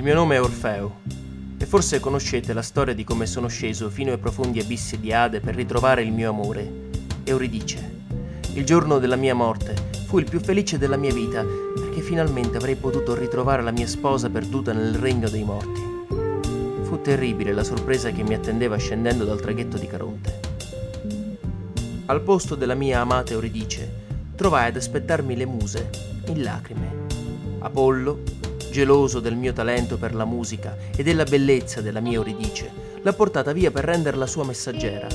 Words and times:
Il 0.00 0.06
mio 0.06 0.14
nome 0.14 0.36
è 0.36 0.40
Orfeo 0.40 1.00
e 1.58 1.66
forse 1.66 2.00
conoscete 2.00 2.54
la 2.54 2.62
storia 2.62 2.94
di 2.94 3.04
come 3.04 3.26
sono 3.26 3.48
sceso 3.48 3.90
fino 3.90 4.12
ai 4.12 4.16
profondi 4.16 4.58
abissi 4.58 4.98
di 4.98 5.12
Ade 5.12 5.40
per 5.40 5.54
ritrovare 5.54 6.00
il 6.00 6.10
mio 6.10 6.30
amore. 6.30 6.88
Euridice. 7.22 8.04
Il 8.54 8.64
giorno 8.64 8.98
della 8.98 9.16
mia 9.16 9.34
morte 9.34 9.74
fu 10.06 10.18
il 10.18 10.24
più 10.24 10.40
felice 10.40 10.78
della 10.78 10.96
mia 10.96 11.12
vita 11.12 11.44
perché 11.44 12.00
finalmente 12.00 12.56
avrei 12.56 12.76
potuto 12.76 13.14
ritrovare 13.14 13.60
la 13.60 13.72
mia 13.72 13.86
sposa 13.86 14.30
perduta 14.30 14.72
nel 14.72 14.94
regno 14.94 15.28
dei 15.28 15.44
morti. 15.44 15.82
Fu 16.84 17.02
terribile 17.02 17.52
la 17.52 17.62
sorpresa 17.62 18.10
che 18.10 18.22
mi 18.22 18.32
attendeva 18.32 18.78
scendendo 18.78 19.26
dal 19.26 19.42
traghetto 19.42 19.76
di 19.76 19.86
Caronte. 19.86 20.40
Al 22.06 22.22
posto 22.22 22.54
della 22.54 22.74
mia 22.74 23.00
amata 23.00 23.34
Euridice 23.34 23.86
trovai 24.34 24.68
ad 24.68 24.76
aspettarmi 24.76 25.36
le 25.36 25.44
muse, 25.44 25.90
in 26.28 26.42
lacrime. 26.42 26.88
Apollo, 27.58 28.40
geloso 28.70 29.20
del 29.20 29.36
mio 29.36 29.52
talento 29.52 29.98
per 29.98 30.14
la 30.14 30.24
musica 30.24 30.76
e 30.96 31.02
della 31.02 31.24
bellezza 31.24 31.80
della 31.80 32.00
mia 32.00 32.14
Euridice, 32.14 32.70
l'ha 33.02 33.12
portata 33.12 33.52
via 33.52 33.70
per 33.70 33.84
renderla 33.84 34.26
sua 34.26 34.44
messaggera. 34.44 35.06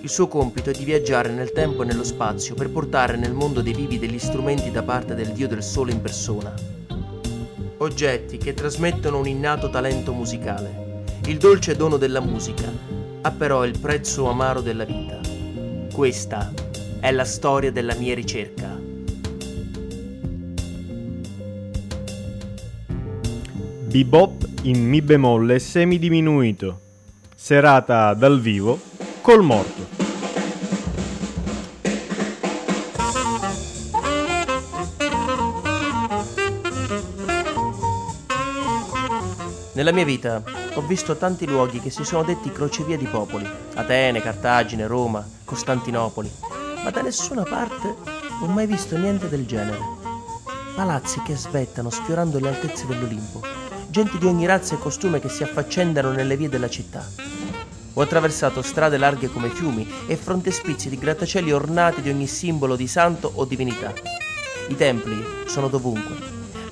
Il 0.00 0.10
suo 0.10 0.28
compito 0.28 0.68
è 0.68 0.74
di 0.74 0.84
viaggiare 0.84 1.30
nel 1.30 1.52
tempo 1.52 1.82
e 1.82 1.86
nello 1.86 2.04
spazio 2.04 2.54
per 2.54 2.68
portare 2.68 3.16
nel 3.16 3.32
mondo 3.32 3.62
dei 3.62 3.72
vivi 3.72 3.98
degli 3.98 4.18
strumenti 4.18 4.70
da 4.70 4.82
parte 4.82 5.14
del 5.14 5.32
dio 5.32 5.48
del 5.48 5.62
sole 5.62 5.92
in 5.92 6.02
persona. 6.02 6.54
Oggetti 7.78 8.36
che 8.36 8.52
trasmettono 8.52 9.18
un 9.18 9.26
innato 9.26 9.70
talento 9.70 10.12
musicale. 10.12 11.02
Il 11.26 11.38
dolce 11.38 11.74
dono 11.74 11.96
della 11.96 12.20
musica 12.20 12.70
ha 13.22 13.30
però 13.30 13.64
il 13.64 13.78
prezzo 13.78 14.28
amaro 14.28 14.60
della 14.60 14.84
vita. 14.84 15.18
Questa 15.90 16.52
è 17.00 17.10
la 17.10 17.24
storia 17.24 17.72
della 17.72 17.94
mia 17.94 18.14
ricerca. 18.14 18.83
Bebop 23.94 24.44
in 24.62 24.88
Mi 24.88 25.00
bemolle 25.02 25.60
semidiminuito. 25.60 26.80
Serata 27.32 28.12
dal 28.14 28.40
vivo 28.40 28.76
col 29.20 29.44
morto. 29.44 29.86
Nella 39.74 39.92
mia 39.92 40.04
vita 40.04 40.42
ho 40.74 40.80
visto 40.80 41.16
tanti 41.16 41.46
luoghi 41.46 41.78
che 41.78 41.90
si 41.90 42.02
sono 42.02 42.24
detti 42.24 42.50
crocevia 42.50 42.96
di 42.96 43.06
popoli. 43.06 43.48
Atene, 43.74 44.20
Cartagine, 44.20 44.88
Roma, 44.88 45.24
Costantinopoli. 45.44 46.32
Ma 46.82 46.90
da 46.90 47.00
nessuna 47.00 47.44
parte 47.44 47.94
ho 48.40 48.46
mai 48.48 48.66
visto 48.66 48.98
niente 48.98 49.28
del 49.28 49.46
genere. 49.46 49.78
Palazzi 50.74 51.22
che 51.22 51.36
svettano 51.36 51.90
sfiorando 51.90 52.40
le 52.40 52.48
altezze 52.48 52.88
dell'Olimpo. 52.88 53.53
Gente 53.94 54.18
di 54.18 54.26
ogni 54.26 54.44
razza 54.44 54.74
e 54.74 54.78
costume 54.78 55.20
che 55.20 55.28
si 55.28 55.44
affaccendano 55.44 56.10
nelle 56.10 56.36
vie 56.36 56.48
della 56.48 56.68
città. 56.68 57.08
Ho 57.92 58.00
attraversato 58.02 58.60
strade 58.60 58.98
larghe 58.98 59.28
come 59.28 59.50
fiumi 59.50 59.88
e 60.08 60.16
frontespizi 60.16 60.88
di 60.88 60.98
grattacieli 60.98 61.52
ornati 61.52 62.02
di 62.02 62.10
ogni 62.10 62.26
simbolo 62.26 62.74
di 62.74 62.88
santo 62.88 63.30
o 63.32 63.44
divinità. 63.44 63.92
I 64.66 64.74
templi 64.74 65.24
sono 65.46 65.68
dovunque, 65.68 66.16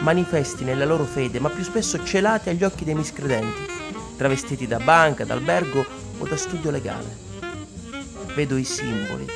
manifesti 0.00 0.64
nella 0.64 0.84
loro 0.84 1.04
fede, 1.04 1.38
ma 1.38 1.48
più 1.48 1.62
spesso 1.62 2.02
celati 2.02 2.48
agli 2.48 2.64
occhi 2.64 2.84
dei 2.84 2.96
miscredenti, 2.96 3.70
travestiti 4.16 4.66
da 4.66 4.80
banca, 4.80 5.24
d'albergo 5.24 5.86
o 6.18 6.26
da 6.26 6.36
studio 6.36 6.72
legale. 6.72 7.16
Vedo 8.34 8.56
i 8.56 8.64
simboli 8.64 9.28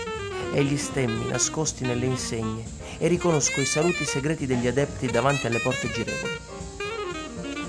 e 0.53 0.64
gli 0.64 0.77
stemmi 0.77 1.29
nascosti 1.29 1.87
nelle 1.87 2.07
insegne 2.07 2.64
e 2.98 3.07
riconosco 3.07 3.61
i 3.61 3.64
saluti 3.64 4.05
segreti 4.05 4.45
degli 4.45 4.67
adepti 4.67 5.07
davanti 5.07 5.47
alle 5.47 5.61
porte 5.61 5.89
girevoli. 5.92 6.57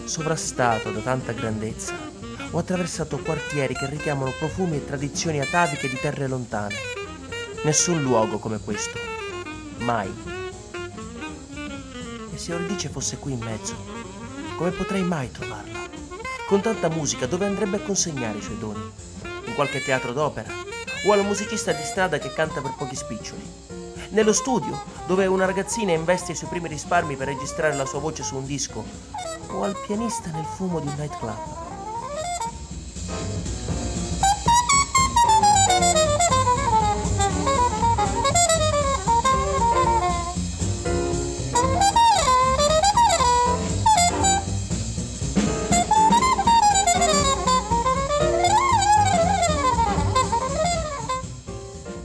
Sovrastato 0.07 0.91
da 0.91 1.01
tanta 1.01 1.33
grandezza, 1.33 1.93
ho 2.51 2.57
attraversato 2.57 3.17
quartieri 3.17 3.73
che 3.73 3.89
richiamano 3.89 4.31
profumi 4.39 4.77
e 4.77 4.85
tradizioni 4.85 5.41
ataviche 5.41 5.89
di 5.89 5.99
terre 5.99 6.29
lontane. 6.29 6.75
Nessun 7.65 8.01
luogo 8.01 8.39
come 8.39 8.57
questo. 8.59 8.97
Mai. 9.79 10.09
E 12.33 12.37
se 12.37 12.53
Euridice 12.53 12.87
fosse 12.87 13.17
qui 13.17 13.33
in 13.33 13.39
mezzo, 13.39 13.75
come 14.55 14.71
potrei 14.71 15.03
mai 15.03 15.29
trovarla? 15.29 15.89
Con 16.47 16.61
tanta 16.61 16.87
musica, 16.87 17.25
dove 17.25 17.45
andrebbe 17.45 17.75
a 17.75 17.81
consegnare 17.81 18.37
i 18.37 18.41
suoi 18.41 18.57
doni? 18.57 18.89
In 19.43 19.55
qualche 19.55 19.83
teatro 19.83 20.13
d'opera? 20.13 20.53
O 21.05 21.11
al 21.11 21.25
musicista 21.25 21.73
di 21.73 21.83
strada 21.83 22.17
che 22.17 22.31
canta 22.31 22.61
per 22.61 22.73
pochi 22.77 22.95
spiccioli? 22.95 23.43
Nello 24.11 24.31
studio, 24.31 24.81
dove 25.05 25.25
una 25.25 25.43
ragazzina 25.43 25.91
investe 25.91 26.31
i 26.31 26.35
suoi 26.35 26.49
primi 26.49 26.69
risparmi 26.69 27.17
per 27.17 27.27
registrare 27.27 27.75
la 27.75 27.85
sua 27.85 27.99
voce 27.99 28.23
su 28.23 28.37
un 28.37 28.45
disco? 28.45 29.36
O 29.49 29.63
al 29.63 29.75
pianista 29.85 30.29
nel 30.31 30.45
fumo 30.45 30.79
di 30.79 30.87
un 30.87 30.95
nightclub? 30.97 31.55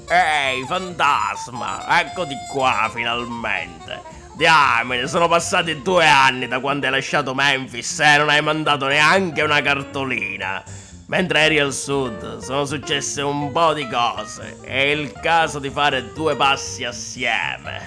Ehi, 0.08 0.64
fantasma, 0.66 2.00
eccoti 2.00 2.34
qua 2.50 2.90
finalmente. 2.92 4.21
Diamine, 4.34 5.06
sono 5.08 5.28
passati 5.28 5.82
due 5.82 6.06
anni 6.06 6.48
da 6.48 6.58
quando 6.58 6.86
hai 6.86 6.92
lasciato 6.92 7.34
Memphis 7.34 8.00
e 8.00 8.16
non 8.16 8.30
hai 8.30 8.40
mandato 8.40 8.86
neanche 8.86 9.42
una 9.42 9.60
cartolina. 9.60 10.62
Mentre 11.06 11.40
eri 11.40 11.58
al 11.58 11.74
sud 11.74 12.38
sono 12.38 12.64
successe 12.64 13.20
un 13.20 13.52
po' 13.52 13.74
di 13.74 13.86
cose. 13.86 14.56
È 14.62 14.74
il 14.74 15.12
caso 15.12 15.58
di 15.58 15.68
fare 15.68 16.14
due 16.14 16.34
passi 16.34 16.82
assieme. 16.82 17.86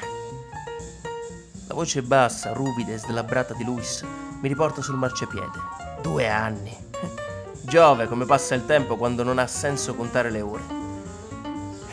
La 1.68 1.74
voce 1.74 2.04
bassa, 2.04 2.54
ruvida 2.54 2.94
e 2.94 3.00
slabbrata 3.00 3.56
di 3.56 3.64
Luis 3.64 4.06
mi 4.40 4.48
riporta 4.48 4.84
sul 4.84 4.98
marciapiede. 4.98 5.60
Due 6.04 6.30
anni. 6.30 6.78
Giove 7.64 8.08
come 8.08 8.26
passa 8.26 8.54
il 8.54 8.68
tempo 8.68 8.98
quando 8.98 9.24
non 9.24 9.40
ha 9.40 9.48
senso 9.48 9.96
contare 9.96 10.30
le 10.30 10.42
ore. 10.42 10.64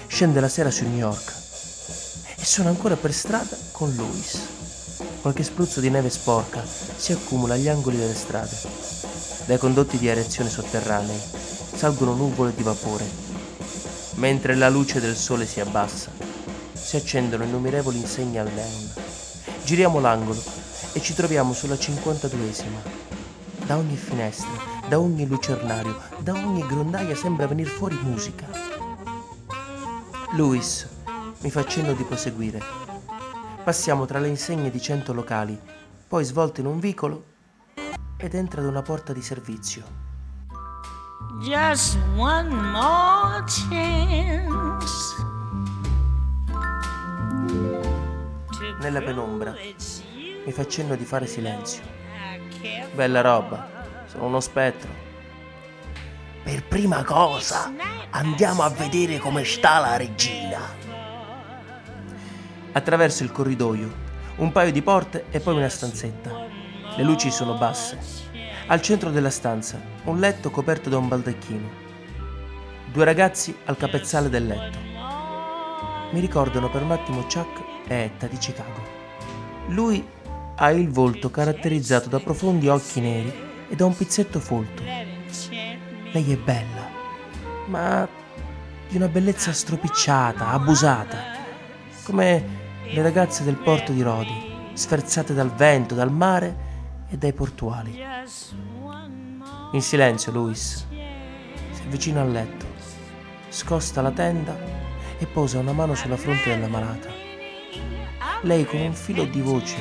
Scende 0.08 0.40
la 0.40 0.48
sera 0.48 0.70
su 0.70 0.84
New 0.84 0.98
York 0.98 1.41
e 2.42 2.44
sono 2.44 2.70
ancora 2.70 2.96
per 2.96 3.12
strada 3.12 3.56
con 3.70 3.94
Luis. 3.94 4.36
Qualche 5.20 5.44
spruzzo 5.44 5.78
di 5.78 5.90
neve 5.90 6.10
sporca 6.10 6.60
si 6.64 7.12
accumula 7.12 7.54
agli 7.54 7.68
angoli 7.68 7.96
delle 7.96 8.16
strade. 8.16 8.56
Dai 9.46 9.58
condotti 9.58 9.96
di 9.96 10.08
areazione 10.08 10.50
sotterranei 10.50 11.20
salgono 11.72 12.14
nuvole 12.14 12.52
di 12.52 12.64
vapore. 12.64 13.08
Mentre 14.14 14.56
la 14.56 14.68
luce 14.68 14.98
del 14.98 15.14
sole 15.14 15.46
si 15.46 15.60
abbassa, 15.60 16.10
si 16.72 16.96
accendono 16.96 17.44
innumerevoli 17.44 17.98
insegne 17.98 18.40
al 18.40 18.50
neon. 18.52 18.90
Giriamo 19.62 20.00
l'angolo 20.00 20.42
e 20.94 21.00
ci 21.00 21.14
troviamo 21.14 21.52
sulla 21.52 21.76
52esima. 21.76 22.82
Da 23.66 23.76
ogni 23.76 23.96
finestra, 23.96 24.50
da 24.88 24.98
ogni 24.98 25.28
lucernario, 25.28 25.96
da 26.18 26.32
ogni 26.32 26.66
grondaia 26.66 27.14
sembra 27.14 27.46
venir 27.46 27.68
fuori 27.68 27.96
musica. 28.02 28.48
Luis 30.34 30.88
mi 31.42 31.50
fa 31.50 31.64
cenno 31.64 31.92
di 31.92 32.04
proseguire. 32.04 32.60
Passiamo 33.64 34.06
tra 34.06 34.18
le 34.18 34.28
insegne 34.28 34.70
di 34.70 34.80
cento 34.80 35.12
locali, 35.12 35.58
poi 36.06 36.24
svolta 36.24 36.60
in 36.60 36.66
un 36.66 36.78
vicolo 36.78 37.24
ed 38.16 38.34
entra 38.34 38.62
da 38.62 38.68
una 38.68 38.82
porta 38.82 39.12
di 39.12 39.22
servizio. 39.22 39.82
Just 41.40 41.98
one 42.16 42.48
more 42.48 43.44
chance. 43.46 44.90
Nella 48.80 49.00
penombra 49.00 49.54
mi 50.44 50.52
fa 50.52 50.66
cenno 50.66 50.94
di 50.94 51.04
fare 51.04 51.26
silenzio. 51.26 51.82
Bella 52.94 53.20
roba, 53.20 53.66
sono 54.06 54.26
uno 54.26 54.40
spettro. 54.40 54.90
Per 56.44 56.64
prima 56.66 57.02
cosa, 57.04 57.72
andiamo 58.10 58.62
a 58.62 58.68
vedere 58.68 59.18
come 59.18 59.44
sta 59.44 59.78
la 59.78 59.96
regina. 59.96 60.81
Attraverso 62.72 63.22
il 63.22 63.32
corridoio, 63.32 63.92
un 64.36 64.50
paio 64.50 64.72
di 64.72 64.80
porte 64.80 65.26
e 65.30 65.40
poi 65.40 65.56
una 65.56 65.68
stanzetta. 65.68 66.30
Le 66.96 67.02
luci 67.02 67.30
sono 67.30 67.58
basse. 67.58 67.98
Al 68.68 68.80
centro 68.80 69.10
della 69.10 69.30
stanza, 69.30 69.80
un 70.04 70.18
letto 70.18 70.50
coperto 70.50 70.88
da 70.88 70.96
un 70.96 71.08
baldacchino. 71.08 71.68
Due 72.90 73.04
ragazzi 73.04 73.54
al 73.66 73.76
capezzale 73.76 74.30
del 74.30 74.46
letto. 74.46 74.78
Mi 76.12 76.20
ricordano 76.20 76.70
per 76.70 76.82
un 76.82 76.92
attimo 76.92 77.22
Chuck 77.22 77.62
e 77.88 77.94
Etta 78.04 78.26
di 78.26 78.36
Chicago. 78.38 78.82
Lui 79.68 80.06
ha 80.56 80.70
il 80.70 80.90
volto 80.90 81.30
caratterizzato 81.30 82.08
da 82.08 82.20
profondi 82.20 82.68
occhi 82.68 83.00
neri 83.00 83.32
e 83.68 83.74
da 83.74 83.84
un 83.84 83.96
pizzetto 83.96 84.40
folto. 84.40 84.82
Lei 84.82 86.32
è 86.32 86.36
bella, 86.36 86.90
ma 87.66 88.08
di 88.88 88.96
una 88.96 89.08
bellezza 89.08 89.52
stropicciata, 89.52 90.48
abusata, 90.48 91.31
come 92.02 92.60
le 92.84 93.02
ragazze 93.02 93.44
del 93.44 93.56
porto 93.56 93.92
di 93.92 94.02
Rodi, 94.02 94.70
sferzate 94.72 95.34
dal 95.34 95.52
vento, 95.52 95.94
dal 95.94 96.10
mare 96.10 96.70
e 97.08 97.16
dai 97.16 97.32
portuali. 97.32 98.02
In 99.72 99.82
silenzio, 99.82 100.32
Luis 100.32 100.86
si 100.88 101.82
avvicina 101.86 102.20
al 102.20 102.30
letto, 102.30 102.66
scosta 103.48 104.02
la 104.02 104.10
tenda 104.10 104.56
e 105.18 105.26
posa 105.26 105.58
una 105.58 105.72
mano 105.72 105.94
sulla 105.94 106.16
fronte 106.16 106.50
della 106.50 106.68
malata. 106.68 107.08
Lei 108.42 108.66
con 108.66 108.80
un 108.80 108.94
filo 108.94 109.24
di 109.24 109.40
voce 109.40 109.76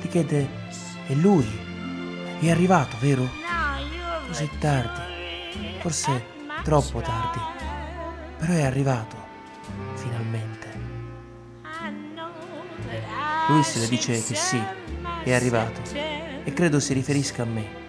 ti 0.00 0.08
chiede, 0.08 0.48
è 1.06 1.14
lui? 1.14 1.46
È 2.40 2.50
arrivato, 2.50 2.96
vero? 3.00 3.28
Così 4.26 4.50
tardi, 4.58 5.78
forse 5.80 6.24
troppo 6.64 7.00
tardi, 7.00 7.38
però 8.38 8.52
è 8.54 8.62
arrivato, 8.62 9.16
that 13.52 13.58
I 13.58 13.58
Luis 13.58 13.78
le 13.78 13.88
dice 13.88 14.24
che 14.24 14.34
sì, 14.34 14.62
è 15.24 15.32
arrivato 15.32 15.80
e 16.44 16.52
credo 16.52 16.80
si 16.80 16.92
riferisca 16.94 17.42
a 17.42 17.46
me. 17.46 17.80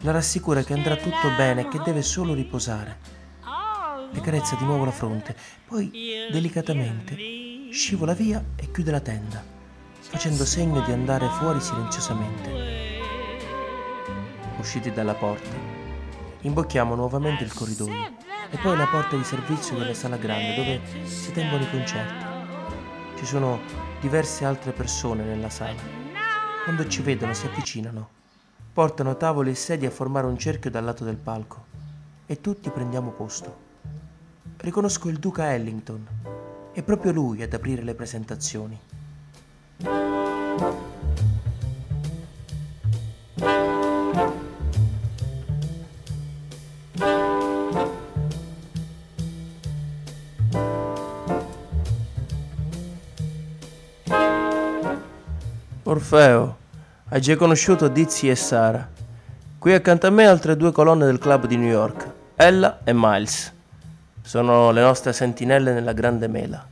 La 0.00 0.12
rassicura 0.12 0.62
che 0.62 0.72
andrà 0.72 0.96
tutto 0.96 1.30
bene 1.36 1.62
e 1.62 1.68
che 1.68 1.80
deve 1.84 2.02
solo 2.02 2.34
riposare. 2.34 3.14
Le 4.10 4.20
carezza 4.20 4.56
di 4.56 4.64
nuovo 4.64 4.84
la 4.84 4.90
fronte, 4.90 5.36
poi 5.66 5.90
delicatamente 6.30 7.16
scivola 7.70 8.14
via 8.14 8.42
e 8.56 8.70
chiude 8.70 8.90
la 8.90 9.00
tenda, 9.00 9.42
facendo 10.00 10.44
segno 10.44 10.80
di 10.80 10.92
andare 10.92 11.28
fuori 11.28 11.60
silenziosamente. 11.60 12.74
Usciti 14.58 14.90
dalla 14.92 15.14
porta, 15.14 15.54
imbocchiamo 16.40 16.94
nuovamente 16.94 17.44
il 17.44 17.52
corridoio 17.52 18.14
e 18.50 18.56
poi 18.58 18.76
la 18.76 18.86
porta 18.86 19.16
di 19.16 19.24
servizio 19.24 19.76
della 19.76 19.94
sala 19.94 20.16
grande 20.16 20.54
dove 20.54 20.80
si 21.04 21.32
tengono 21.32 21.62
i 21.62 21.70
concerti. 21.70 22.35
Ci 23.16 23.24
sono 23.24 23.58
diverse 24.00 24.44
altre 24.44 24.72
persone 24.72 25.24
nella 25.24 25.48
sala. 25.48 25.80
Quando 26.64 26.86
ci 26.86 27.00
vedono 27.00 27.32
si 27.32 27.46
avvicinano, 27.46 28.08
portano 28.72 29.16
tavoli 29.16 29.50
e 29.50 29.54
sedie 29.54 29.88
a 29.88 29.90
formare 29.90 30.26
un 30.26 30.36
cerchio 30.36 30.70
dal 30.70 30.84
lato 30.84 31.02
del 31.02 31.16
palco 31.16 31.64
e 32.26 32.42
tutti 32.42 32.68
prendiamo 32.68 33.12
posto. 33.12 33.64
Riconosco 34.58 35.08
il 35.08 35.18
duca 35.18 35.54
Ellington. 35.54 36.06
È 36.72 36.82
proprio 36.82 37.12
lui 37.12 37.42
ad 37.42 37.54
aprire 37.54 37.82
le 37.82 37.94
presentazioni. 37.94 38.78
Orfeo, 55.96 56.56
hai 57.08 57.22
già 57.22 57.36
conosciuto 57.36 57.88
Dizzy 57.88 58.28
e 58.28 58.36
Sara. 58.36 58.86
Qui 59.58 59.72
accanto 59.72 60.06
a 60.06 60.10
me 60.10 60.26
altre 60.26 60.54
due 60.54 60.70
colonne 60.70 61.06
del 61.06 61.18
club 61.18 61.46
di 61.46 61.56
New 61.56 61.70
York, 61.70 62.10
Ella 62.36 62.80
e 62.84 62.92
Miles. 62.94 63.50
Sono 64.20 64.72
le 64.72 64.82
nostre 64.82 65.14
sentinelle 65.14 65.72
nella 65.72 65.94
grande 65.94 66.28
mela. 66.28 66.66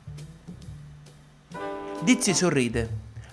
Dizzy 2.01 2.35
sorride, 2.35 2.87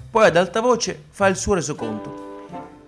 poi 0.10 0.28
ad 0.28 0.38
alta 0.38 0.62
voce 0.62 0.98
fa 1.10 1.28
il 1.28 1.36
suo 1.36 1.56
resoconto. 1.56 2.30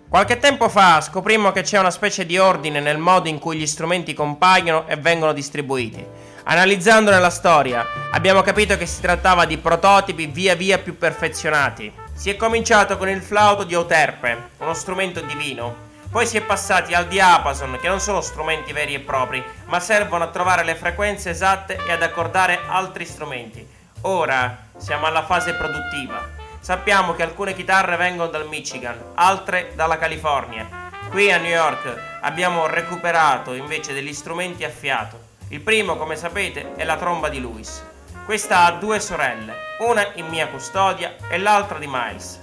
Qualche 0.08 0.38
tempo 0.40 0.70
fa 0.70 1.02
scoprimmo 1.02 1.52
che 1.52 1.64
c'è 1.64 1.80
una 1.80 1.92
specie 1.92 2.26
di 2.26 2.38
ordine 2.38 2.80
nel 2.80 3.00
modo 3.00 3.28
in 3.28 3.40
cui 3.40 3.58
gli 3.58 3.68
strumenti 3.68 4.14
compaiono 4.14 4.88
e 4.88 4.96
vengono 4.96 5.34
distribuiti. 5.34 6.06
Analizzandone 6.44 7.20
la 7.20 7.30
storia, 7.30 7.86
abbiamo 8.12 8.42
capito 8.44 8.78
che 8.78 8.86
si 8.86 9.02
trattava 9.02 9.44
di 9.46 9.58
prototipi 9.58 10.28
via 10.28 10.56
via 10.56 10.78
più 10.78 10.98
perfezionati. 10.98 12.03
Si 12.16 12.30
è 12.30 12.38
cominciato 12.38 12.98
con 12.98 13.10
il 13.10 13.22
flauto 13.22 13.64
di 13.64 13.74
Euterpe, 13.74 14.50
uno 14.60 14.74
strumento 14.76 15.20
divino. 15.22 15.92
Poi 16.10 16.28
si 16.28 16.38
è 16.38 16.42
passati 16.42 16.94
al 16.94 17.08
diapason, 17.08 17.80
che 17.82 17.88
non 17.88 18.00
sono 18.00 18.22
strumenti 18.22 18.72
veri 18.72 18.94
e 18.94 19.00
propri, 19.00 19.44
ma 19.66 19.80
servono 19.80 20.24
a 20.24 20.28
trovare 20.28 20.64
le 20.64 20.76
frequenze 20.76 21.32
esatte 21.32 21.78
e 21.86 21.92
ad 21.92 22.04
accordare 22.04 22.60
altri 22.68 23.04
strumenti. 23.06 23.68
Ora 24.02 24.68
siamo 24.78 25.08
alla 25.08 25.26
fase 25.26 25.56
produttiva. 25.56 26.30
Sappiamo 26.60 27.14
che 27.14 27.24
alcune 27.24 27.56
chitarre 27.56 27.98
vengono 27.98 28.30
dal 28.30 28.48
Michigan, 28.48 28.98
altre 29.16 29.74
dalla 29.76 29.98
California. 29.98 30.92
Qui 31.10 31.32
a 31.32 31.38
New 31.38 31.52
York 31.52 32.20
abbiamo 32.22 32.68
recuperato 32.68 33.54
invece 33.54 33.92
degli 33.92 34.14
strumenti 34.14 34.64
a 34.64 34.70
fiato. 34.70 35.20
Il 35.50 35.62
primo, 35.62 35.98
come 35.98 36.16
sapete, 36.16 36.76
è 36.76 36.86
la 36.86 36.96
tromba 36.96 37.28
di 37.28 37.42
Lewis. 37.42 37.84
Questa 38.26 38.64
ha 38.64 38.72
due 38.72 39.02
sorelle, 39.02 39.54
una 39.80 40.14
in 40.14 40.28
mia 40.28 40.48
custodia 40.48 41.18
e 41.28 41.38
l'altra 41.38 41.78
di 41.78 41.88
Miles. 41.90 42.40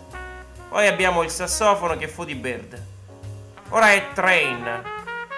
Poi 0.68 0.86
abbiamo 0.86 1.22
il 1.22 1.30
sassofono 1.30 1.96
che 1.96 2.06
fu 2.06 2.26
di 2.26 2.34
Bird. 2.34 2.78
Ora 3.70 3.90
è 3.90 4.08
Train 4.12 4.82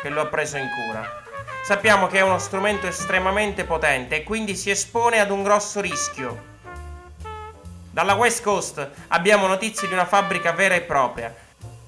che 0.03 0.09
lo 0.09 0.21
ha 0.21 0.27
preso 0.27 0.57
in 0.57 0.69
cura. 0.69 1.23
Sappiamo 1.63 2.09
che 2.09 2.19
è 2.19 2.23
uno 2.23 2.39
strumento 2.39 2.89
estremamente 2.89 3.65
potente 3.65 4.17
e 4.17 4.23
quindi 4.25 4.57
si 4.57 4.69
espone 4.69 5.21
ad 5.21 5.31
un 5.31 5.45
grosso 5.45 5.81
rischio. 5.81 6.51
Dalla 7.93 8.15
West 8.15 8.43
Coast 8.43 8.91
abbiamo 9.09 9.47
notizie 9.47 9.87
di 9.87 9.95
una 9.95 10.07
fabbrica 10.07 10.51
vera 10.51 10.75
e 10.75 10.81
propria. 10.81 11.33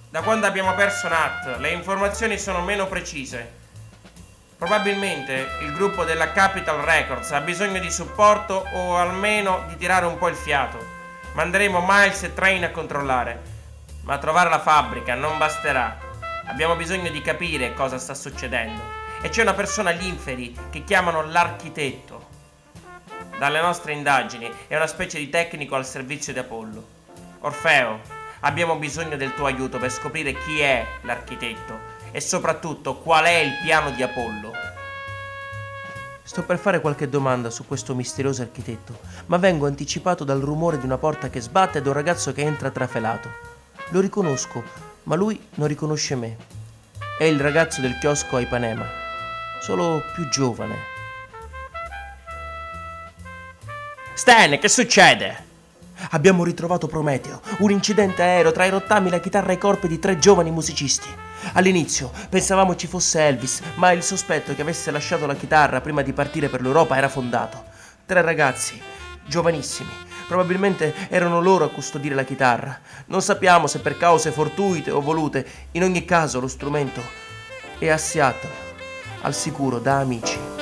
Da 0.09 0.23
quando 0.23 0.47
abbiamo 0.47 0.75
perso 0.75 1.09
Nat, 1.09 1.56
le 1.59 1.73
informazioni 1.73 2.39
sono 2.39 2.61
meno 2.61 2.87
precise. 2.87 3.62
Probabilmente 4.56 5.49
il 5.62 5.73
gruppo 5.73 6.05
della 6.05 6.31
Capital 6.31 6.79
Records 6.79 7.33
ha 7.33 7.41
bisogno 7.41 7.81
di 7.81 7.91
supporto 7.91 8.65
o 8.73 8.97
almeno 8.97 9.65
di 9.67 9.77
tirare 9.77 10.06
un 10.06 10.17
po' 10.17 10.29
il 10.29 10.37
fiato. 10.37 10.79
Manderemo 11.33 11.85
Miles 11.87 12.23
e 12.23 12.35
Train 12.35 12.62
a 12.62 12.71
controllare. 12.71 13.53
Ma 14.03 14.19
trovare 14.19 14.49
la 14.49 14.61
fabbrica 14.61 15.15
non 15.17 15.39
basterà. 15.39 15.99
Abbiamo 16.47 16.77
bisogno 16.77 17.11
di 17.11 17.21
capire 17.21 17.75
cosa 17.75 17.99
sta 17.99 18.15
succedendo. 18.15 18.81
E 19.21 19.29
c'è 19.29 19.43
una 19.43 19.55
persona 19.55 19.91
agli 19.91 20.06
inferi 20.06 20.56
che 20.71 20.85
chiamano 20.85 21.27
l'architetto. 21.27 22.29
Dalle 23.37 23.61
nostre 23.61 23.93
indagini 23.93 24.49
è 24.69 24.77
una 24.77 24.87
specie 24.87 25.19
di 25.19 25.29
tecnico 25.31 25.75
al 25.75 25.85
servizio 25.85 26.33
di 26.33 26.39
Apollo. 26.39 26.87
Orfeo, 27.41 28.01
abbiamo 28.41 28.77
bisogno 28.77 29.17
del 29.17 29.35
tuo 29.35 29.47
aiuto 29.47 29.79
per 29.79 29.91
scoprire 29.91 30.33
chi 30.33 30.61
è 30.61 30.87
l'architetto 31.01 31.94
e 32.14 32.20
soprattutto 32.20 32.99
qual 32.99 33.25
è 33.25 33.38
il 33.38 33.55
piano 33.61 33.90
di 33.90 34.00
Apollo. 34.00 34.52
Sto 36.22 36.44
per 36.44 36.58
fare 36.58 36.81
qualche 36.81 37.08
domanda 37.08 37.50
su 37.50 37.66
questo 37.66 37.93
misterioso 37.96 38.40
architetto, 38.40 39.00
ma 39.26 39.37
vengo 39.37 39.66
anticipato 39.66 40.22
dal 40.22 40.38
rumore 40.38 40.78
di 40.78 40.84
una 40.84 40.96
porta 40.96 41.28
che 41.28 41.40
sbatte 41.40 41.78
e 41.78 41.82
da 41.82 41.88
un 41.88 41.96
ragazzo 41.96 42.32
che 42.32 42.43
entra 42.43 42.70
trafelato. 42.70 43.28
Lo 43.88 43.98
riconosco, 43.98 44.62
ma 45.03 45.17
lui 45.17 45.44
non 45.55 45.67
riconosce 45.67 46.15
me. 46.15 46.36
È 47.19 47.24
il 47.24 47.41
ragazzo 47.41 47.81
del 47.81 47.98
chiosco 47.98 48.36
a 48.36 48.41
Ipanema, 48.41 48.86
solo 49.60 50.00
più 50.15 50.29
giovane. 50.29 50.77
Stan, 54.15 54.56
che 54.60 54.69
succede? 54.69 55.44
Abbiamo 56.11 56.44
ritrovato 56.44 56.87
Prometeo, 56.87 57.41
un 57.58 57.70
incidente 57.70 58.23
aereo 58.23 58.53
tra 58.53 58.65
i 58.65 58.70
rottami, 58.70 59.11
la 59.11 59.20
chitarra 59.20 59.53
e 59.53 59.55
i 59.55 59.58
corpi 59.58 59.89
di 59.89 59.99
tre 59.99 60.19
giovani 60.19 60.51
musicisti. 60.51 61.08
All'inizio 61.55 62.11
pensavamo 62.29 62.77
ci 62.77 62.87
fosse 62.87 63.20
Elvis, 63.27 63.61
ma 63.77 63.93
il 63.93 64.03
sospetto 64.03 64.55
che 64.55 64.63
avesse 64.63 64.91
lasciato 64.91 65.27
la 65.27 65.34
chitarra 65.34 65.81
prima 65.81 66.03
di 66.03 66.13
partire 66.13 66.49
per 66.49 66.63
l'Europa 66.63 66.96
era 66.96 67.08
fondato. 67.08 67.65
Tre 68.06 68.23
ragazzi, 68.23 68.81
giovanissimi, 69.27 69.91
probabilmente 70.27 70.94
erano 71.08 71.41
loro 71.41 71.65
a 71.65 71.70
custodire 71.70 72.15
la 72.15 72.25
chitarra. 72.25 72.79
Non 73.06 73.23
sappiamo 73.23 73.67
se 73.67 73.81
per 73.81 73.96
cause 73.96 74.31
fortuite 74.31 74.91
o 74.91 75.01
volute, 75.01 75.46
in 75.73 75.82
ogni 75.82 76.05
caso 76.05 76.41
lo 76.41 76.49
strumento 76.49 77.03
è 77.79 77.89
a 77.89 77.99
Seattle, 77.99 78.51
al 79.23 79.34
sicuro 79.34 79.79
da 79.79 79.99
amici. 79.99 80.54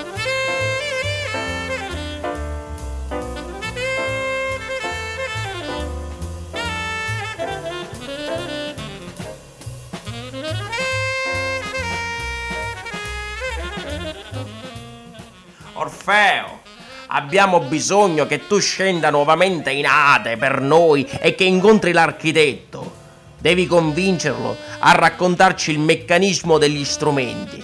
Orfeo, 15.83 16.61
abbiamo 17.09 17.59
bisogno 17.61 18.27
che 18.27 18.47
tu 18.47 18.61
scenda 18.61 19.11
nuovamente 19.11 19.71
in 19.71 19.87
Ade 19.87 20.37
per 20.37 20.61
noi 20.61 21.05
e 21.21 21.35
che 21.35 21.45
incontri 21.45 21.93
l'architetto. 21.93 23.01
Devi 23.39 23.67
convincerlo 23.67 24.57
a 24.79 24.93
raccontarci 24.93 25.73
il 25.73 25.81
meccanismo 25.81 26.59
degli 26.59 26.85
strumenti. 26.85 27.63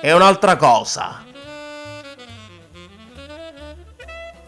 E 0.00 0.12
un'altra 0.12 0.56
cosa. 0.56 1.24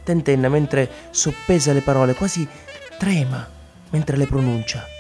Tentenna 0.03 0.49
mentre 0.49 0.91
soppesa 1.11 1.73
le 1.73 1.83
parole, 1.83 2.15
quasi 2.15 2.47
trema 2.99 3.49
mentre 3.91 4.17
le 4.17 4.27
pronuncia. 4.27 4.92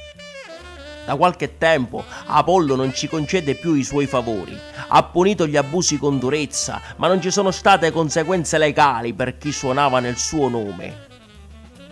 Da 1.05 1.17
qualche 1.17 1.59
tempo 1.59 2.05
Apollo 2.27 2.77
non 2.77 2.95
ci 2.95 3.09
concede 3.09 3.55
più 3.55 3.75
i 3.75 3.83
suoi 3.83 4.07
favori. 4.07 4.57
Ha 4.89 5.03
punito 5.03 5.47
gli 5.47 5.57
abusi 5.57 5.99
con 5.99 6.19
durezza, 6.19 6.81
ma 6.97 7.09
non 7.09 7.21
ci 7.21 7.31
sono 7.31 7.51
state 7.51 7.91
conseguenze 7.91 8.57
legali 8.59 9.13
per 9.13 9.37
chi 9.37 9.51
suonava 9.51 9.99
nel 9.99 10.17
suo 10.17 10.49
nome. 10.49 11.09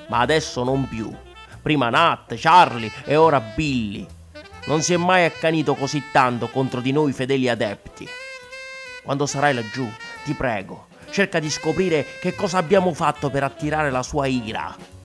Ma 0.08 0.20
adesso 0.20 0.62
non 0.64 0.88
più. 0.88 1.12
prima 1.60 1.90
Nat, 1.90 2.34
Charlie 2.36 2.90
e 3.04 3.16
ora 3.16 3.40
Billy. 3.40 4.06
Non 4.66 4.82
si 4.82 4.92
è 4.92 4.96
mai 4.96 5.24
accanito 5.24 5.74
così 5.74 6.02
tanto 6.12 6.48
contro 6.48 6.80
di 6.80 6.92
noi 6.92 7.12
fedeli 7.12 7.48
adepti. 7.48 8.06
Quando 9.02 9.26
sarai 9.26 9.54
laggiù, 9.54 9.88
ti 10.24 10.34
prego, 10.34 10.86
cerca 11.10 11.38
di 11.40 11.50
scoprire 11.50 12.06
che 12.20 12.34
cosa 12.34 12.58
abbiamo 12.58 12.92
fatto 12.92 13.30
per 13.30 13.42
attirare 13.42 13.90
la 13.90 14.02
sua 14.02 14.26
ira. 14.26 14.99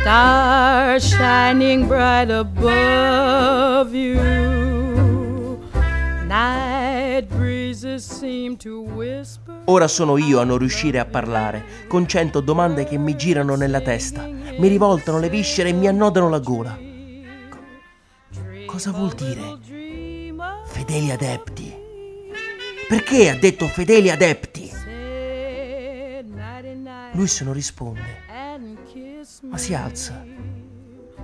Stars 0.00 1.04
shining 1.06 1.86
bright 1.86 2.30
above 2.30 3.94
you. 3.94 4.16
Night 6.26 7.28
breezes 7.28 8.02
seem 8.02 8.56
to 8.56 8.80
whisper. 8.80 9.56
Ora 9.66 9.88
sono 9.88 10.16
io 10.16 10.40
a 10.40 10.44
non 10.44 10.56
riuscire 10.56 10.98
a 10.98 11.04
parlare, 11.04 11.62
con 11.86 12.08
cento 12.08 12.40
domande 12.40 12.84
che 12.84 12.96
mi 12.96 13.14
girano 13.14 13.54
nella 13.54 13.82
testa, 13.82 14.22
mi 14.22 14.68
rivoltano 14.68 15.18
le 15.18 15.28
viscere 15.28 15.68
e 15.68 15.72
mi 15.74 15.86
annodano 15.86 16.30
la 16.30 16.38
gola. 16.38 16.78
Co- 17.50 17.58
cosa 18.64 18.90
vuol 18.92 19.12
dire? 19.12 19.58
Fedeli 20.64 21.10
adepti. 21.10 21.76
Perché 22.88 23.28
ha 23.28 23.36
detto 23.36 23.66
fedeli 23.66 24.08
adepti? 24.08 24.67
Lui 27.18 27.26
se 27.26 27.42
non 27.42 27.52
risponde, 27.52 28.00
ma 29.42 29.58
si 29.58 29.74
alza. 29.74 30.24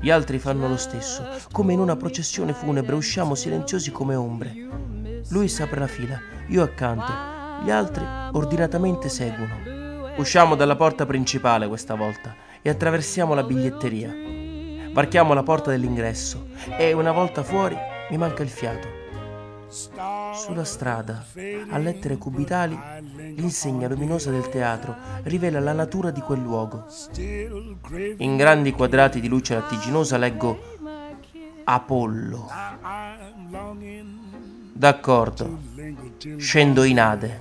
Gli 0.01 0.11
altri 0.11 0.41
fanno 0.41 0.67
lo 0.67 0.77
stesso, 0.77 1.25
come 1.53 1.73
in 1.73 1.79
una 1.79 1.95
processione 1.95 2.53
funebre 2.53 2.97
usciamo 2.97 3.37
silenziosi 3.37 3.93
come 3.93 4.17
ombre. 4.17 4.53
Lui 5.29 5.55
apre 5.61 5.79
la 5.79 5.87
fila, 5.87 6.21
io 6.49 6.65
accanto, 6.65 7.13
gli 7.63 7.71
altri 7.71 8.05
ordinatamente 8.33 9.09
seguono. 9.09 10.15
Usciamo 10.17 10.57
dalla 10.57 10.75
porta 10.75 11.07
principale 11.07 11.69
questa 11.69 11.95
volta 11.95 12.35
e 12.61 12.71
attraversiamo 12.71 13.33
la 13.33 13.45
biglietteria. 13.45 14.13
Varchiamo 14.91 15.33
la 15.33 15.45
porta 15.45 15.71
dell'ingresso 15.71 16.49
e 16.77 16.93
una 16.93 17.13
volta 17.13 17.45
fuori 17.45 17.77
mi 18.11 18.19
manca 18.19 18.43
il 18.43 18.49
fiato. 18.51 19.04
Sulla 19.69 20.65
strada, 20.65 21.25
a 21.71 21.79
lettere 21.79 22.17
cubitali, 22.17 22.79
l'insegna 23.35 23.89
luminosa 23.89 24.31
del 24.31 24.49
teatro 24.49 24.95
rivela 25.23 25.61
la 25.61 25.73
natura 25.73 26.11
di 26.11 26.21
quel 26.21 26.41
luogo. 26.41 26.87
In 28.19 28.37
grandi 28.37 28.73
quadrati 28.73 29.21
di 29.21 29.29
luce 29.29 29.55
lattiginosa 29.55 30.17
leggo 30.17 30.73
Apollo. 31.65 32.49
D'accordo, 34.73 35.59
scendo 36.37 36.85
in 36.85 37.01
Ade. 37.01 37.41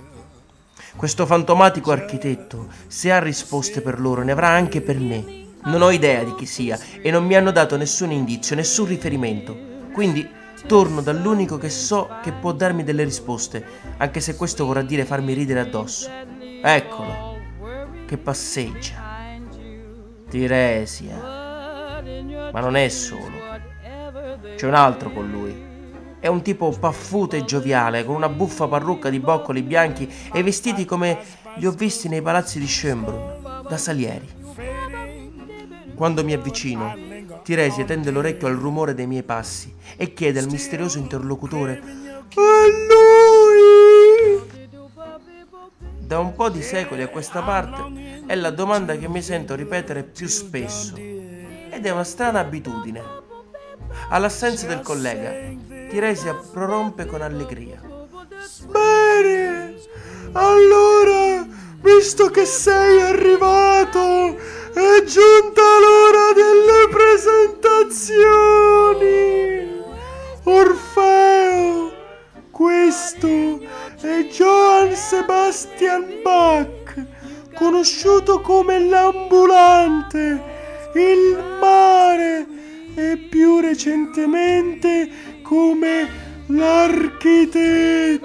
Questo 0.95 1.25
fantomatico 1.25 1.91
architetto, 1.91 2.67
se 2.87 3.11
ha 3.11 3.19
risposte 3.19 3.81
per 3.81 3.99
loro, 3.99 4.23
ne 4.23 4.31
avrà 4.31 4.49
anche 4.49 4.81
per 4.81 4.99
me. 4.99 5.41
Non 5.65 5.81
ho 5.81 5.91
idea 5.91 6.23
di 6.23 6.35
chi 6.35 6.45
sia 6.45 6.77
e 7.01 7.09
non 7.09 7.25
mi 7.25 7.35
hanno 7.35 7.51
dato 7.51 7.77
nessun 7.77 8.11
indizio, 8.11 8.55
nessun 8.55 8.85
riferimento. 8.85 9.57
Quindi 9.91 10.27
torno 10.65 11.01
dall'unico 11.01 11.57
che 11.57 11.69
so 11.69 12.09
che 12.21 12.31
può 12.31 12.51
darmi 12.51 12.83
delle 12.83 13.03
risposte, 13.03 13.65
anche 13.97 14.19
se 14.19 14.35
questo 14.35 14.65
vorrà 14.65 14.81
dire 14.81 15.05
farmi 15.05 15.33
ridere 15.33 15.59
addosso. 15.59 16.09
Eccolo, 16.61 17.37
che 18.05 18.17
passeggia. 18.17 19.11
Tiresia. 20.29 22.01
Ma 22.51 22.59
non 22.59 22.75
è 22.75 22.87
solo. 22.89 23.41
C'è 24.55 24.67
un 24.67 24.73
altro 24.73 25.11
con 25.11 25.29
lui. 25.29 25.71
È 26.19 26.27
un 26.27 26.41
tipo 26.41 26.69
paffuto 26.71 27.35
e 27.35 27.43
gioviale, 27.43 28.05
con 28.05 28.15
una 28.15 28.29
buffa 28.29 28.67
parrucca 28.67 29.09
di 29.09 29.19
boccoli 29.19 29.61
bianchi 29.61 30.09
e 30.31 30.41
vestiti 30.41 30.85
come 30.85 31.19
li 31.55 31.65
ho 31.65 31.71
visti 31.71 32.07
nei 32.07 32.21
palazzi 32.21 32.59
di 32.59 32.65
Schönbrunn, 32.65 33.67
da 33.67 33.77
Salieri. 33.77 34.27
Quando 35.95 36.23
mi 36.23 36.33
avvicino, 36.33 36.95
Tiresia 37.43 37.83
tende 37.83 38.09
l'orecchio 38.09 38.47
al 38.47 38.55
rumore 38.55 38.93
dei 38.93 39.05
miei 39.05 39.23
passi 39.23 39.75
e 39.97 40.13
chiede 40.13 40.39
al 40.39 40.47
misterioso 40.47 40.97
interlocutore 40.97 41.81
«È 42.29 42.39
lui!» 42.87 43.31
Da 45.99 46.19
un 46.19 46.33
po' 46.33 46.49
di 46.49 46.61
secoli 46.61 47.01
a 47.01 47.09
questa 47.09 47.41
parte 47.41 48.23
è 48.25 48.35
la 48.35 48.51
domanda 48.51 48.95
che 48.95 49.09
mi 49.09 49.21
sento 49.21 49.55
ripetere 49.55 50.03
più 50.03 50.27
spesso 50.27 50.95
ed 50.95 51.85
è 51.85 51.89
una 51.89 52.03
strana 52.03 52.39
abitudine. 52.39 53.01
All'assenza 54.09 54.65
del 54.67 54.81
collega, 54.81 55.31
Tiresia 55.89 56.33
prorompe 56.35 57.05
con 57.05 57.21
allegria. 57.21 57.81
Bene, 58.67 59.75
allora, 60.31 61.45
visto 61.81 62.29
che 62.29 62.45
sei 62.45 63.01
arrivato, 63.01 64.37
è 64.73 65.03
giunta 65.03 65.61
l'ora 65.79 66.33
delle 66.33 66.87
presentazioni. 66.89 69.81
Orfeo, 70.45 71.93
questo 72.49 73.61
è 74.01 74.25
Johann 74.29 74.91
Sebastian 74.91 76.21
Bach, 76.23 76.95
conosciuto 77.55 78.41
come 78.41 78.79
l'ambulante, 78.79 80.43
il 80.95 81.37
mare 81.59 82.47
e 82.95 83.17
più 83.29 83.59
recentemente 83.59 85.07
come 85.43 86.09
l'architetto. 86.47 88.23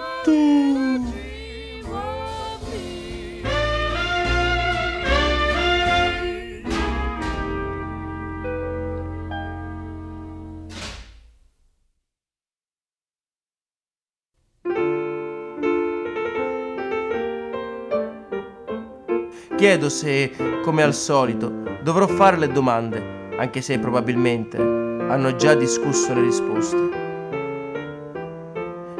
Chiedo 19.59 19.89
se, 19.89 20.31
come 20.63 20.85
al 20.85 20.95
solito, 20.95 21.51
dovrò 21.83 22.07
fare 22.07 22.39
le 22.39 22.47
domande, 22.47 23.35
anche 23.39 23.61
se 23.61 23.77
probabilmente 23.81 24.57
hanno 24.57 25.35
già 25.35 25.55
discusso 25.55 26.15
le 26.15 26.21
risposte. 26.21 26.91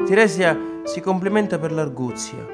Tiresia 0.03 0.59
si 0.83 0.99
complimenta 0.99 1.57
per 1.57 1.71
l'arguzia. 1.71 2.45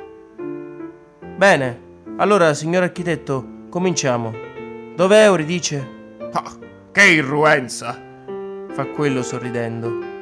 Bene, 1.36 1.80
allora, 2.18 2.54
signor 2.54 2.84
architetto, 2.84 3.44
cominciamo. 3.70 4.32
Dov'è 4.96 5.24
Euridice? 5.24 5.88
Ah, 6.32 6.52
che 6.92 7.06
irruenza! 7.06 8.00
Fa 8.70 8.86
quello 8.86 9.24
sorridendo. 9.24 10.15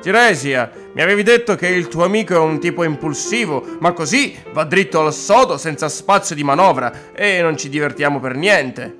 Tiresia, 0.00 0.70
mi 0.92 1.02
avevi 1.02 1.22
detto 1.22 1.56
che 1.56 1.66
il 1.66 1.88
tuo 1.88 2.04
amico 2.04 2.34
è 2.34 2.38
un 2.38 2.60
tipo 2.60 2.84
impulsivo, 2.84 3.76
ma 3.80 3.92
così 3.92 4.36
va 4.52 4.64
dritto 4.64 5.00
al 5.00 5.12
sodo 5.12 5.58
senza 5.58 5.88
spazio 5.88 6.36
di 6.36 6.44
manovra 6.44 7.12
e 7.12 7.42
non 7.42 7.56
ci 7.56 7.68
divertiamo 7.68 8.20
per 8.20 8.36
niente. 8.36 8.96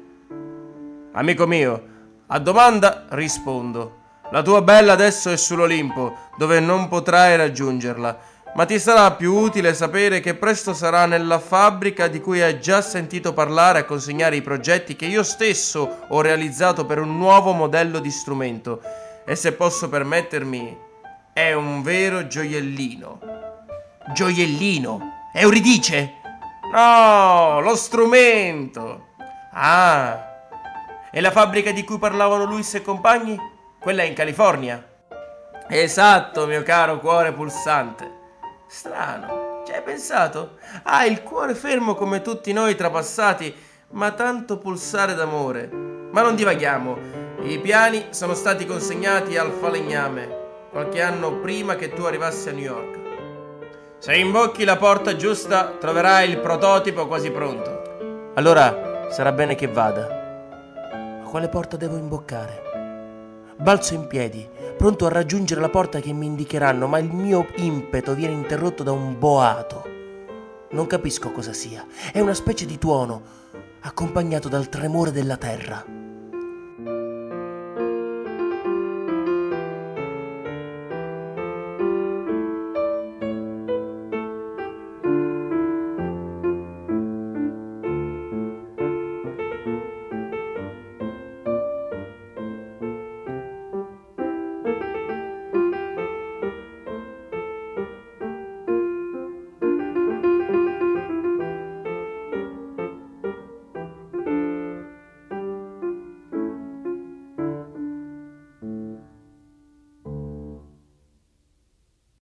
Amico 1.12 1.46
mio, 1.46 1.82
a 2.26 2.38
domanda 2.38 3.06
rispondo. 3.10 3.96
La 4.30 4.42
tua 4.42 4.60
bella 4.60 4.92
adesso 4.92 5.30
è 5.30 5.36
sull'Olimpo, 5.36 6.30
dove 6.36 6.60
non 6.60 6.88
potrai 6.88 7.36
raggiungerla, 7.36 8.18
ma 8.54 8.64
ti 8.64 8.78
sarà 8.78 9.12
più 9.12 9.34
utile 9.34 9.72
sapere 9.72 10.20
che 10.20 10.34
presto 10.34 10.74
sarà 10.74 11.06
nella 11.06 11.38
fabbrica 11.38 12.08
di 12.08 12.20
cui 12.20 12.42
hai 12.42 12.60
già 12.60 12.82
sentito 12.82 13.32
parlare 13.32 13.78
a 13.78 13.84
consegnare 13.84 14.36
i 14.36 14.42
progetti 14.42 14.96
che 14.96 15.06
io 15.06 15.22
stesso 15.22 16.00
ho 16.08 16.20
realizzato 16.20 16.84
per 16.84 16.98
un 16.98 17.16
nuovo 17.16 17.52
modello 17.52 18.00
di 18.00 18.10
strumento. 18.10 18.80
E 19.24 19.36
se 19.36 19.52
posso 19.52 19.88
permettermi, 19.88 20.86
è 21.38 21.52
un 21.52 21.82
vero 21.82 22.26
gioiellino. 22.26 23.20
Gioiellino? 24.12 25.28
Euridice? 25.32 26.14
No, 26.72 27.60
lo 27.60 27.76
strumento. 27.76 29.10
Ah, 29.52 30.20
e 31.12 31.20
la 31.20 31.30
fabbrica 31.30 31.70
di 31.70 31.84
cui 31.84 31.96
parlavano 31.98 32.42
Luis 32.42 32.74
e 32.74 32.82
compagni? 32.82 33.38
Quella 33.78 34.02
è 34.02 34.06
in 34.06 34.14
California. 34.14 34.84
Esatto, 35.68 36.46
mio 36.46 36.64
caro 36.64 36.98
cuore 36.98 37.32
pulsante. 37.32 38.10
Strano, 38.66 39.62
ci 39.64 39.72
hai 39.72 39.82
pensato? 39.82 40.56
Ha 40.82 41.04
il 41.06 41.22
cuore 41.22 41.54
fermo 41.54 41.94
come 41.94 42.20
tutti 42.20 42.52
noi 42.52 42.74
trapassati, 42.74 43.54
ma 43.90 44.10
tanto 44.10 44.58
pulsare 44.58 45.14
d'amore. 45.14 45.68
Ma 45.68 46.20
non 46.20 46.34
divaghiamo. 46.34 46.98
I 47.42 47.60
piani 47.60 48.06
sono 48.10 48.34
stati 48.34 48.66
consegnati 48.66 49.36
al 49.36 49.52
falegname 49.52 50.46
qualche 50.70 51.00
anno 51.00 51.40
prima 51.40 51.76
che 51.76 51.92
tu 51.92 52.02
arrivassi 52.02 52.48
a 52.48 52.52
New 52.52 52.62
York. 52.62 52.98
Se 53.98 54.14
imbocchi 54.14 54.64
la 54.64 54.76
porta 54.76 55.16
giusta, 55.16 55.74
troverai 55.78 56.30
il 56.30 56.38
prototipo 56.38 57.06
quasi 57.06 57.30
pronto. 57.30 58.32
Allora 58.34 59.10
sarà 59.10 59.32
bene 59.32 59.54
che 59.54 59.66
vada. 59.66 60.06
Ma 61.22 61.28
quale 61.28 61.48
porta 61.48 61.76
devo 61.76 61.96
imboccare? 61.96 62.62
Balzo 63.56 63.94
in 63.94 64.06
piedi, 64.06 64.48
pronto 64.76 65.06
a 65.06 65.10
raggiungere 65.10 65.60
la 65.60 65.68
porta 65.68 65.98
che 65.98 66.12
mi 66.12 66.26
indicheranno, 66.26 66.86
ma 66.86 66.98
il 66.98 67.12
mio 67.12 67.46
impeto 67.56 68.14
viene 68.14 68.34
interrotto 68.34 68.82
da 68.82 68.92
un 68.92 69.18
boato. 69.18 69.82
Non 70.70 70.86
capisco 70.86 71.32
cosa 71.32 71.52
sia. 71.52 71.84
È 72.12 72.20
una 72.20 72.34
specie 72.34 72.66
di 72.66 72.78
tuono, 72.78 73.22
accompagnato 73.80 74.48
dal 74.48 74.68
tremore 74.68 75.10
della 75.10 75.36
terra. 75.36 75.97